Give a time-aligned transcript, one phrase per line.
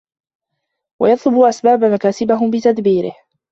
[0.99, 3.15] وَيَطْلُبُوا أَسْبَابَ مَكَاسِبِهِمْ بِتَدْبِيرِهِ